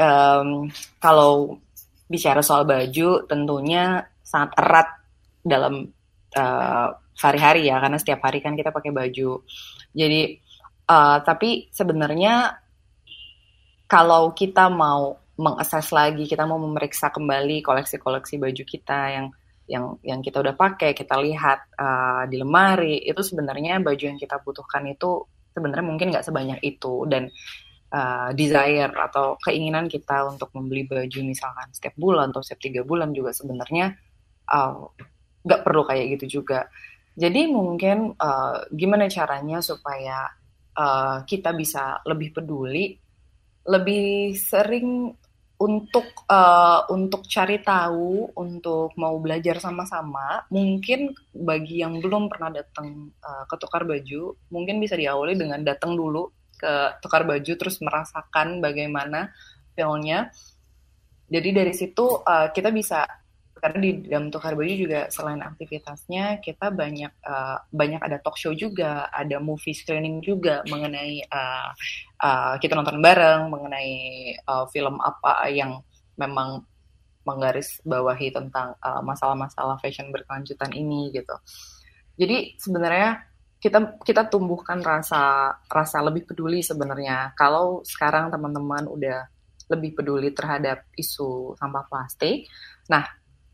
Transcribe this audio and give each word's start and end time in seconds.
um, 0.00 0.70
kalau 1.02 1.60
bicara 2.06 2.40
soal 2.40 2.62
baju 2.62 3.26
tentunya 3.26 4.06
sangat 4.22 4.50
erat 4.60 4.88
dalam 5.42 5.90
uh, 6.38 6.88
sehari-hari 7.16 7.66
ya 7.66 7.80
karena 7.80 7.98
setiap 7.98 8.20
hari 8.28 8.44
kan 8.44 8.54
kita 8.54 8.70
pakai 8.70 8.92
baju. 8.92 9.42
Jadi 9.96 10.38
uh, 10.86 11.18
tapi 11.24 11.72
sebenarnya 11.72 12.54
kalau 13.86 14.34
kita 14.34 14.66
mau 14.66 15.14
mengakses 15.36 15.92
lagi, 15.92 16.24
kita 16.26 16.48
mau 16.48 16.58
memeriksa 16.58 17.12
kembali 17.12 17.62
koleksi-koleksi 17.62 18.40
baju 18.40 18.62
kita 18.66 19.00
yang 19.14 19.26
yang 19.66 19.84
yang 20.02 20.20
kita 20.22 20.42
udah 20.42 20.54
pakai, 20.54 20.94
kita 20.94 21.18
lihat 21.18 21.74
uh, 21.74 22.22
di 22.30 22.38
lemari, 22.38 23.02
itu 23.02 23.18
sebenarnya 23.22 23.82
baju 23.82 24.04
yang 24.14 24.18
kita 24.18 24.38
butuhkan 24.42 24.86
itu 24.86 25.26
sebenarnya 25.52 25.86
mungkin 25.86 26.12
nggak 26.12 26.26
sebanyak 26.26 26.60
itu 26.62 27.04
dan 27.10 27.32
uh, 27.96 28.30
desire 28.36 28.92
atau 28.92 29.40
keinginan 29.40 29.88
kita 29.88 30.28
untuk 30.28 30.52
membeli 30.52 30.84
baju 30.84 31.20
misalkan 31.24 31.72
setiap 31.72 31.96
bulan 31.96 32.36
atau 32.36 32.44
setiap 32.44 32.60
tiga 32.68 32.82
bulan 32.84 33.16
juga 33.16 33.32
sebenarnya 33.32 33.96
nggak 35.42 35.60
uh, 35.60 35.64
perlu 35.64 35.82
kayak 35.88 36.20
gitu 36.20 36.40
juga. 36.42 36.68
Jadi 37.16 37.48
mungkin 37.48 38.12
uh, 38.12 38.68
gimana 38.68 39.08
caranya 39.08 39.64
supaya 39.64 40.28
uh, 40.76 41.24
kita 41.24 41.56
bisa 41.56 42.04
lebih 42.04 42.36
peduli, 42.36 42.92
lebih 43.64 44.36
sering 44.36 45.16
untuk 45.56 46.28
uh, 46.28 46.84
untuk 46.92 47.24
cari 47.24 47.64
tahu, 47.64 48.36
untuk 48.36 48.92
mau 49.00 49.16
belajar 49.16 49.56
sama-sama, 49.56 50.44
mungkin 50.52 51.16
bagi 51.32 51.80
yang 51.80 51.96
belum 52.04 52.28
pernah 52.28 52.52
datang 52.52 53.08
uh, 53.24 53.48
ke 53.48 53.56
tukar 53.56 53.88
baju, 53.88 54.36
mungkin 54.52 54.76
bisa 54.76 55.00
diawali 55.00 55.32
dengan 55.32 55.64
datang 55.64 55.96
dulu 55.96 56.28
ke 56.56 56.98
tukar 57.04 57.28
baju, 57.28 57.52
terus 57.56 57.78
merasakan 57.84 58.58
bagaimana 58.64 59.30
feelnya. 59.76 60.32
Jadi 61.28 61.48
dari 61.52 61.74
situ 61.74 62.22
uh, 62.22 62.48
kita 62.54 62.70
bisa 62.70 63.04
karena 63.56 63.78
di 63.80 63.90
dalam 64.06 64.28
tukar 64.28 64.52
baju 64.52 64.68
juga 64.68 65.08
selain 65.08 65.40
aktivitasnya 65.40 66.44
kita 66.44 66.68
banyak 66.68 67.10
uh, 67.24 67.56
banyak 67.72 67.98
ada 68.04 68.20
talk 68.20 68.36
show 68.36 68.52
juga 68.52 69.08
ada 69.08 69.40
movie 69.40 69.72
screening 69.72 70.20
juga 70.20 70.60
mengenai 70.68 71.24
uh, 71.26 71.72
uh, 72.20 72.54
kita 72.60 72.76
nonton 72.76 73.00
bareng 73.00 73.48
mengenai 73.48 73.92
uh, 74.44 74.68
film 74.68 75.00
apa 75.00 75.48
yang 75.48 75.80
memang 76.20 76.62
menggaris 77.26 77.82
bawahi 77.82 78.30
tentang 78.30 78.78
masalah-masalah 79.02 79.74
uh, 79.74 79.80
fashion 79.82 80.14
berkelanjutan 80.14 80.70
ini 80.70 81.10
gitu 81.10 81.34
jadi 82.20 82.54
sebenarnya 82.60 83.24
kita 83.56 83.98
kita 84.04 84.28
tumbuhkan 84.28 84.84
rasa 84.84 85.54
rasa 85.66 85.98
lebih 86.04 86.28
peduli 86.28 86.60
sebenarnya. 86.60 87.32
Kalau 87.34 87.82
sekarang 87.82 88.28
teman-teman 88.30 88.86
udah 88.86 89.26
lebih 89.66 89.98
peduli 89.98 90.30
terhadap 90.30 90.86
isu 90.94 91.58
sampah 91.58 91.84
plastik 91.90 92.46
nah 92.86 93.02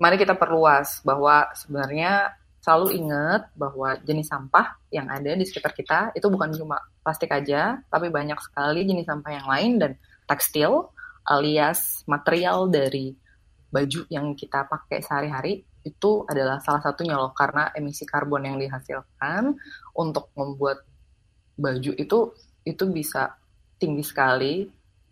mari 0.00 0.16
kita 0.16 0.32
perluas 0.38 1.04
bahwa 1.04 1.52
sebenarnya 1.52 2.32
selalu 2.62 3.00
ingat 3.00 3.50
bahwa 3.54 3.98
jenis 4.02 4.30
sampah 4.30 4.78
yang 4.92 5.10
ada 5.10 5.34
di 5.34 5.44
sekitar 5.46 5.72
kita 5.74 6.12
itu 6.14 6.26
bukan 6.28 6.52
cuma 6.52 6.78
plastik 7.00 7.30
aja, 7.32 7.80
tapi 7.88 8.10
banyak 8.12 8.36
sekali 8.44 8.84
jenis 8.84 9.08
sampah 9.08 9.32
yang 9.32 9.46
lain 9.46 9.72
dan 9.80 9.92
tekstil 10.28 10.90
alias 11.24 12.04
material 12.04 12.68
dari 12.68 13.14
baju 13.72 14.04
yang 14.12 14.36
kita 14.36 14.68
pakai 14.68 15.00
sehari-hari 15.00 15.64
itu 15.88 16.28
adalah 16.28 16.60
salah 16.60 16.84
satunya 16.84 17.16
loh 17.16 17.32
karena 17.32 17.72
emisi 17.72 18.04
karbon 18.04 18.44
yang 18.44 18.60
dihasilkan 18.60 19.56
untuk 19.96 20.28
membuat 20.36 20.84
baju 21.56 21.92
itu 21.96 22.18
itu 22.68 22.84
bisa 22.92 23.34
tinggi 23.80 24.04
sekali 24.04 24.68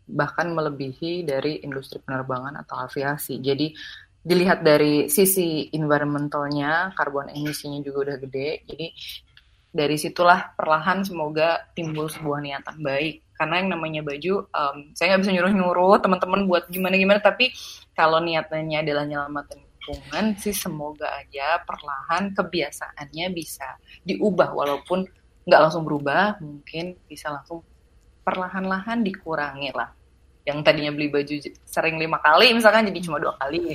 bahkan 0.07 0.55
melebihi 0.55 1.27
dari 1.27 1.67
industri 1.67 1.99
penerbangan 1.99 2.63
atau 2.63 2.87
aviasi. 2.87 3.43
Jadi 3.43 3.75
dilihat 4.23 4.63
dari 4.63 5.11
sisi 5.11 5.71
environmentalnya, 5.75 6.95
karbon 6.95 7.31
emisinya 7.31 7.83
juga 7.83 8.11
udah 8.11 8.17
gede. 8.23 8.51
Jadi 8.71 8.87
dari 9.75 9.97
situlah 9.99 10.55
perlahan 10.55 11.03
semoga 11.03 11.67
timbul 11.75 12.07
sebuah 12.07 12.39
niatan 12.39 12.79
baik. 12.81 13.27
Karena 13.37 13.61
yang 13.61 13.69
namanya 13.77 14.01
baju, 14.01 14.49
um, 14.49 14.77
saya 14.97 15.13
nggak 15.13 15.29
bisa 15.29 15.33
nyuruh-nyuruh 15.37 16.01
teman-teman 16.01 16.49
buat 16.49 16.65
gimana-gimana, 16.73 17.21
tapi 17.21 17.53
kalau 17.93 18.23
niatnya 18.23 18.81
adalah 18.81 19.05
nyelamatin 19.05 19.61
lingkungan 19.87 20.35
sih 20.35 20.51
semoga 20.51 21.07
aja 21.15 21.63
perlahan 21.63 22.35
kebiasaannya 22.35 23.31
bisa 23.31 23.79
diubah 24.03 24.51
walaupun 24.51 25.07
nggak 25.47 25.61
langsung 25.63 25.87
berubah, 25.87 26.43
mungkin 26.43 26.99
bisa 27.07 27.31
langsung 27.31 27.63
perlahan-lahan 28.27 29.07
dikurangi 29.07 29.71
lah. 29.71 29.95
Yang 30.43 30.59
tadinya 30.67 30.91
beli 30.91 31.07
baju 31.07 31.35
sering 31.63 32.03
lima 32.03 32.19
kali, 32.19 32.51
misalkan 32.51 32.91
jadi 32.91 32.99
cuma 33.07 33.23
dua 33.23 33.39
kali 33.39 33.75